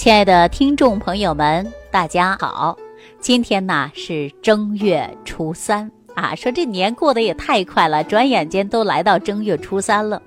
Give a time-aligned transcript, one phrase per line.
[0.00, 2.74] 亲爱的听众朋友们，大家好！
[3.18, 10.22] 今天呢是正月初三啊，说这年过得也太快了，转眼间都来到正月初三了。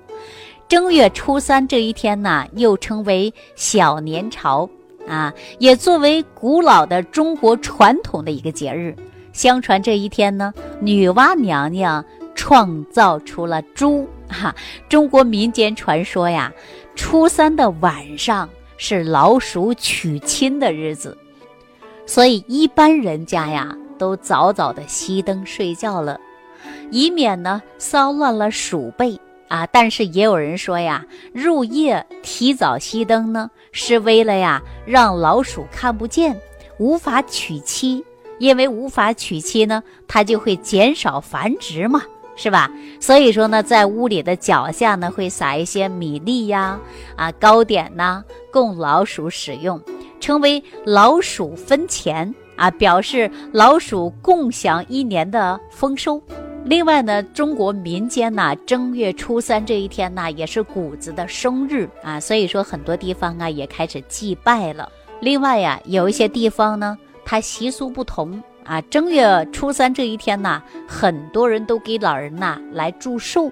[0.68, 4.70] 正月初三这一天呢，又称为小年朝
[5.08, 8.94] 啊，也作为古老的中国传统的一个节日。
[9.32, 12.04] 相传这一天呢，女娲娘娘
[12.36, 14.54] 创造出了猪哈。
[14.88, 16.52] 中国民间传说呀，
[16.94, 18.48] 初三的晚上。
[18.76, 21.16] 是老鼠娶亲的日子，
[22.06, 26.18] 所以一般人家呀都早早的熄灯睡觉了，
[26.90, 29.18] 以免呢骚乱了鼠辈
[29.48, 29.66] 啊。
[29.66, 36.40] 但是也有人说呀，入夜提早熄灯呢，是为了呀让老鼠看不见，
[36.78, 38.04] 无法娶妻，
[38.38, 42.02] 因为无法娶妻呢，它就会减少繁殖嘛。
[42.36, 42.68] 是吧？
[42.98, 46.80] 所以说呢，在屋里的脚下呢，会撒一些米粒呀、
[47.14, 48.24] 啊糕点呐，
[48.54, 49.80] 供老鼠使用，
[50.20, 56.22] 称为老鼠分钱啊，表示老鼠共享一年的丰收。
[56.64, 64.88] 另外呢，中国民间呢，正月初三这一天呢，也是谷子的生日啊，所以说很多地方啊也开始祭拜了。
[65.18, 68.40] 另外呀，有一些地方呢，它习俗不同。
[68.64, 73.50] 啊，正月初三这一天呢，很多人都给老人呐来祝寿。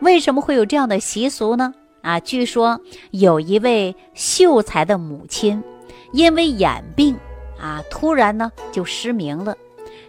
[0.00, 1.72] 为什么会有这样的习俗呢？
[2.04, 2.78] 啊，据说
[3.12, 5.64] 有一位秀才的母亲，
[6.12, 7.16] 因为眼病
[7.58, 9.56] 啊，突然呢就失明了。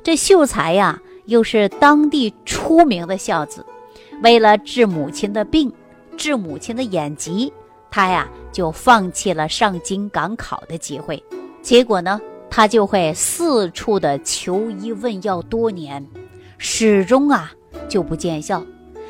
[0.04, 3.66] 这秀才呀，又是当地出名的孝子，
[4.22, 5.72] 为了治母亲的病，
[6.18, 7.52] 治母亲的眼疾，
[7.90, 11.23] 他呀就放弃了上京赶考的机会。
[11.62, 12.20] 结果呢？
[12.48, 16.06] 他就会四处的求医问药，多年，
[16.58, 17.52] 始终啊
[17.90, 18.64] 就不见效。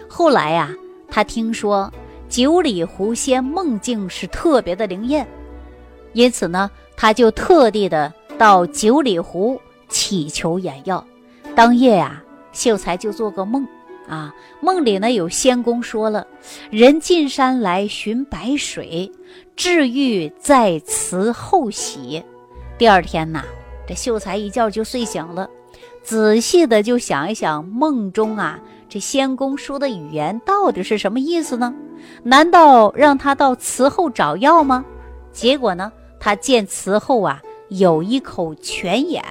[0.07, 0.73] 后来呀，
[1.09, 1.91] 他听说
[2.27, 5.25] 九里狐仙梦境是特别的灵验，
[6.13, 11.05] 因此呢，他就特地的到九里湖祈求眼药。
[11.55, 13.65] 当夜呀，秀才就做个梦
[14.09, 16.25] 啊，梦里呢有仙公说了
[16.69, 19.09] ：“人进山来寻白水，
[19.55, 22.23] 治愈在此后喜。”
[22.77, 23.43] 第二天呐，
[23.87, 25.49] 这秀才一觉就睡醒了，
[26.03, 28.59] 仔细的就想一想梦中啊，
[28.95, 31.75] 这仙公说的语言到底是什么意思呢？
[32.23, 34.85] 难道让他到祠后找药吗？
[35.33, 39.21] 结果呢，他见祠后啊有一口泉眼，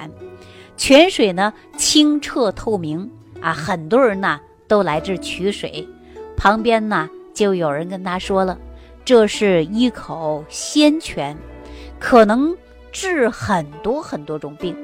[0.76, 3.10] 泉水呢清澈透明
[3.40, 4.38] 啊，很多人呐
[4.68, 5.88] 都来这取水。
[6.36, 8.58] 旁边呢就有人跟他说了，
[9.02, 11.34] 这是一口仙泉，
[11.98, 12.54] 可能。
[12.92, 14.76] 治很多很多种病，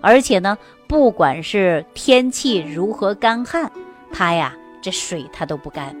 [0.00, 3.68] 而且呢，不管是天气如何干旱，
[4.16, 5.94] 他呀这水他都不干。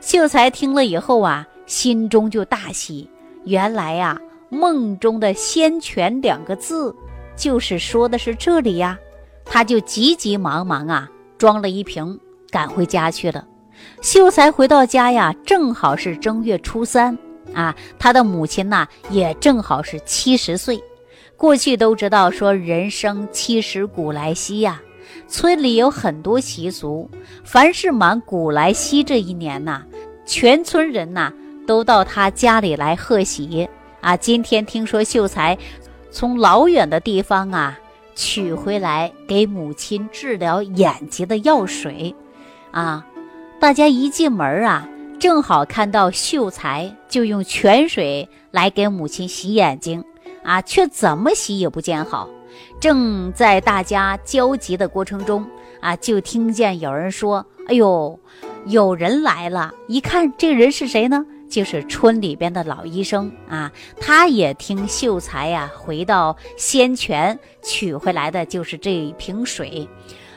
[0.00, 3.10] 秀才听了以后啊，心中就大喜，
[3.44, 4.18] 原来呀
[4.48, 6.96] 梦中的“仙泉”两个字，
[7.36, 8.98] 就是说的是这里呀。
[9.44, 12.18] 他就急急忙忙啊装了一瓶，
[12.50, 13.46] 赶回家去了。
[14.00, 17.16] 秀才回到家呀，正好是正月初三
[17.52, 20.82] 啊，他的母亲呐也正好是七十岁。
[21.36, 24.80] 过去都知道说人生七十古来稀呀，
[25.32, 27.08] 村里有很多习俗。
[27.42, 29.82] 凡是满古来稀这一年呐，
[30.26, 31.32] 全村人呐
[31.66, 33.66] 都到他家里来贺喜
[34.02, 34.14] 啊。
[34.14, 35.56] 今天听说秀才
[36.10, 37.78] 从老远的地方啊
[38.14, 42.14] 取回来给母亲治疗眼疾的药水
[42.70, 43.06] 啊，
[43.58, 44.86] 大家一进门啊，
[45.18, 50.04] 正好看到秀才就用泉水来给母亲洗眼睛。
[50.44, 52.28] 啊，却怎么洗也不见好。
[52.82, 55.48] 正在大家焦急的过程中，
[55.80, 58.18] 啊，就听见有人说：“哎呦，
[58.66, 61.24] 有人来了！”一看，这个人是谁呢？
[61.48, 63.70] 就是村里边的老医生啊。
[64.00, 69.88] 他也听秀才呀回到仙泉取回来的就是这一瓶水。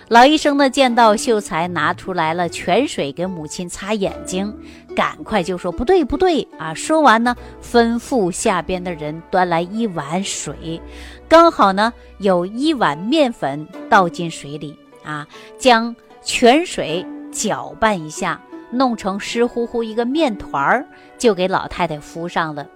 [0.07, 4.55] 老医生呢，见到秀才拿出来了泉水给母亲擦眼睛，
[4.95, 10.79] 赶快就说：“不对，不对啊！”说完呢，吩咐下边的人端来一碗水，
[11.28, 15.25] 刚好呢有一碗面粉倒进水里啊，
[15.57, 20.85] 将泉水搅拌一下，弄成湿乎乎一个面团儿，
[21.17, 22.67] 就给老太太敷上了。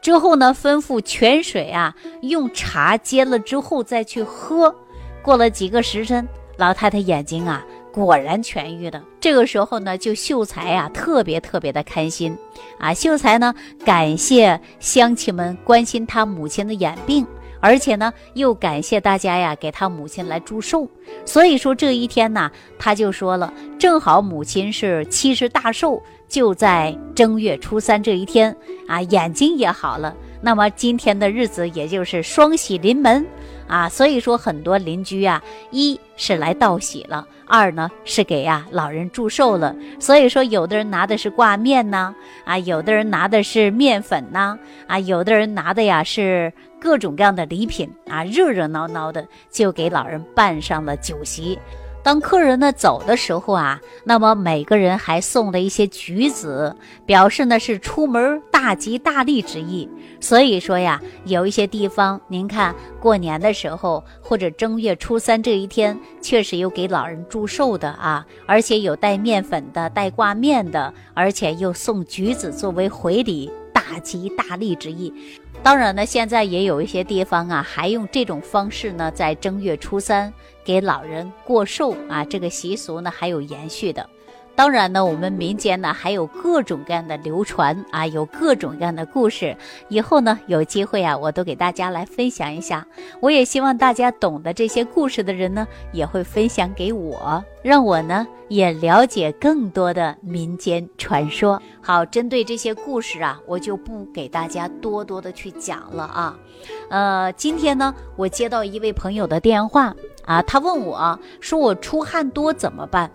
[0.00, 4.74] 之后呢，吩咐泉水啊用茶煎了之后再去喝。
[5.20, 6.26] 过了几个时辰。
[6.58, 9.00] 老太太眼睛啊，果然痊愈了。
[9.20, 12.36] 这个时候呢，就秀才啊，特别特别的开心
[12.80, 12.92] 啊。
[12.92, 17.24] 秀才呢，感谢乡亲们关心他母亲的眼病，
[17.60, 20.84] 而且呢，又感谢大家呀，给他母亲来祝寿。
[21.24, 28.54] 所以说这一天呢，他就说了，正好母亲是七十大寿，就在正月初三这一天
[28.88, 30.12] 啊，眼睛也好了。
[30.40, 33.26] 那么今天的日子也就是双喜临门
[33.66, 39.74] 啊，所以说很多邻居啊，一是来道喜了，二呢是给呀老人祝寿了。
[39.98, 42.14] 所以说有的人拿的是挂面呢，
[42.44, 51.58] 啊，有的人拿的是面粉呢，啊，有的人拿的呀是各种各样的礼品啊，热热闹闹的就给老人办上了酒席。
[52.08, 56.74] 当客人呢走的时候啊，那么每个人还送了一些橘子，
[57.04, 59.86] 表示呢是出门大吉大利之意。
[60.18, 75.12] 所以说呀，有一些地方，您看过年的时候或者正月初三这一天，确实有给老人祝寿的啊，而且有带面粉的、带挂面的，而且又送橘子作为回礼，大吉大利之意。
[75.62, 80.32] 当然呢，现在也有一些地方啊，还用这种方式呢，在正月初三
[80.64, 84.08] 给老人过寿啊，这个习俗呢还有延续的。
[84.58, 89.56] 当然呢，我们民间呢还有各种各样的流传啊，有各种各样的故事。
[89.88, 92.84] 以后呢有机会啊，我都给大家来分享一下。
[93.20, 101.62] 我也希望大家懂得这些故事的人呢，也会分享给我，让我呢也了解更多的民间传说。
[101.80, 106.36] 好，针对这些故事啊，我就不给大家多多的去讲了啊。
[106.90, 109.94] 呃，今天呢，我接到一位朋友的电话
[110.24, 113.08] 啊，他问我说我出汗多怎么办？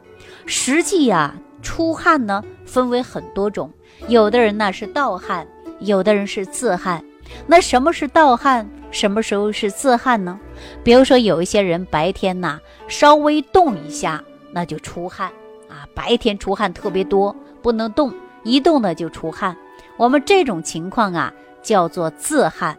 [0.46, 3.72] 实际呀，出汗呢分为很多种，
[4.08, 5.48] 有的人呢是盗汗，
[5.80, 7.04] 有的人是自汗。
[7.48, 8.70] 那什么是盗汗？
[8.92, 10.40] 什么时候是自汗呢？
[10.84, 15.32] 比如说有一些人白天呐稍微动一下，那就出汗
[15.68, 19.58] 啊，白天出汗特别多，不能动，一动呢就出汗。
[19.98, 21.34] 我们这种情况啊
[21.64, 22.78] 叫做自汗。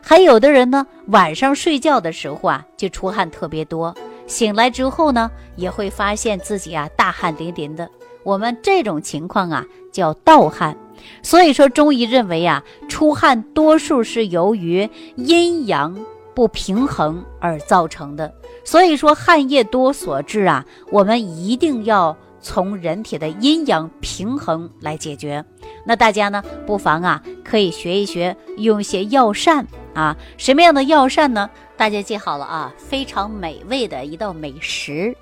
[0.00, 3.94] 还有的人呢晚上睡觉的时候啊就出汗特别多。
[4.32, 7.88] 醒来之后呢，也会发现自己啊大汗淋淋的。
[8.24, 10.74] 我们这种情况啊叫盗汗。
[11.22, 15.94] 所以说中医认为啊，出汗多数是由于阴阳
[16.34, 18.32] 不平衡而造成的。
[18.64, 25.44] 所以说汗液多所致啊，我们一定要从人体的阴阳平衡来解决。
[25.84, 31.50] 那大家呢，不妨啊可以学一学，用一些药膳啊，什么样的药膳呢？
[31.76, 35.14] 大家记好了啊，非常美味的一道美食，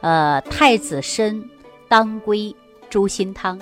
[0.00, 1.42] 呃，太子参
[1.88, 2.54] 当归
[2.90, 3.58] 猪心汤。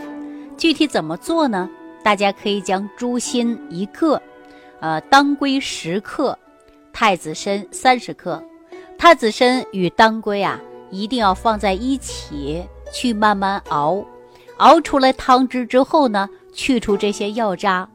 [0.57, 1.69] 具体怎么做呢？
[2.03, 4.21] 大家可以将猪心一个，
[4.81, 6.39] 呃，当归十克，
[6.93, 8.43] 太子参三十克。
[8.99, 10.59] 太子参与当归啊，
[10.91, 14.03] 一定要放在一起去慢慢熬，
[14.57, 17.87] 熬出来汤汁之后呢，去除这些药渣，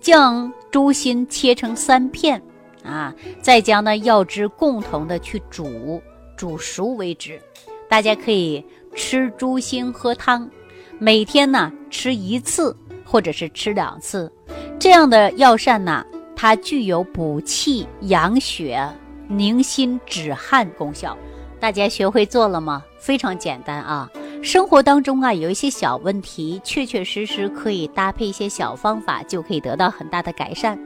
[0.00, 2.40] 将猪心切成三片。
[2.84, 6.02] 啊，再将那药汁共同的去煮，
[6.36, 7.40] 煮熟为止。
[7.88, 8.62] 大家可以
[8.94, 10.50] 吃猪心喝汤，
[10.98, 14.30] 每天呢吃一次或者是吃两次。
[14.78, 16.04] 这样的药膳呢，
[16.36, 18.86] 它具有补气、养血、
[19.28, 21.16] 宁心止汗功效。
[21.58, 22.84] 大家学会做了吗？
[22.98, 24.10] 非常简单啊。
[24.44, 30.78] 生活当中啊，有一些小问题，确确实实可以搭配一些小方法，就可以得到很大的改善。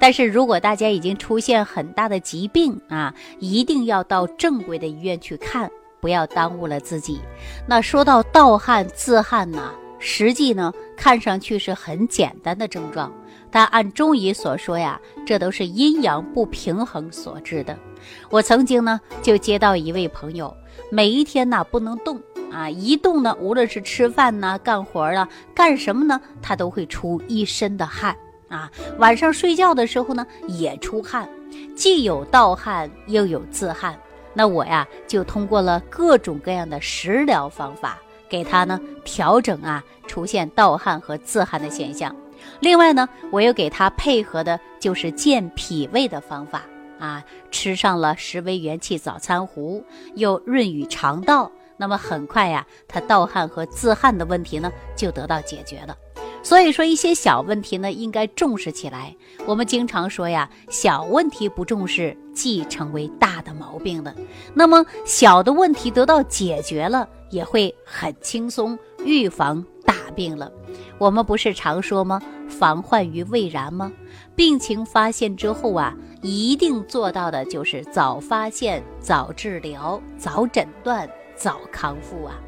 [0.00, 5.70] 但是如果大家已经出现很大的疾病啊，一定要到正规的医院去看，
[6.00, 7.20] 不要耽误了自己。
[7.66, 13.12] 那说到盗汗、自汗呢，实际呢看上去是很简单的症状，
[13.50, 17.78] 但按中医所说呀，这都是阴阳不平衡所致的。
[18.30, 20.56] 我曾经呢就接到一位朋友，
[20.90, 22.18] 每一天呢不能动。
[22.52, 28.14] 啊，一动呢，无论是吃饭呢、干活啊、干什么呢，他都会出一身的汗
[28.48, 28.70] 啊。
[28.98, 31.28] 晚上睡觉的时候呢，也出汗，
[31.74, 33.98] 既有盗汗又有自汗。
[34.34, 42.14] 那我呀，就通过了各种各样的食疗方法，给他呢调整啊出现盗汗和自汗的现象。
[42.60, 46.62] 另外呢，我又给他配合的就是健脾胃的方法
[46.98, 51.50] 啊，吃上了十味元气早餐糊，又润于肠道。
[51.82, 55.96] 那么很快呀，他盗汗和自汗的问题呢就得到解决了。
[56.40, 59.16] 所以说一些小问题呢应该重视起来。
[59.46, 64.14] 我们经常说呀，小问题不重视，即成为大的毛病了。
[64.54, 70.52] 那么小的问题得到解决了，也会很轻松预防大病了。
[70.98, 72.22] 我们不是常说吗？
[72.48, 73.90] 防患于未然吗？
[74.36, 81.10] 病情发现之后啊，一定做到的就是早发现、早治疗、早诊断。
[81.42, 82.38] 早康复啊！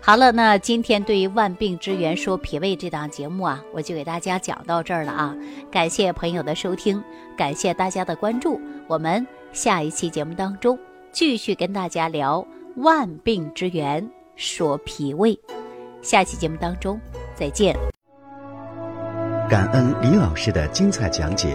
[0.00, 5.36] 好了，那今天对于万病之源说脾胃这档节目啊，我就给大家讲到这儿了啊。
[5.70, 7.02] 感谢朋友的收听，
[7.36, 8.58] 感谢大家的关注。
[8.86, 10.78] 我们下一期节目当中
[11.12, 15.38] 继续跟大家聊万病之源说脾胃。
[16.00, 16.98] 下期节目当中
[17.34, 17.76] 再见。
[19.50, 21.54] 感恩李老师的精彩讲解。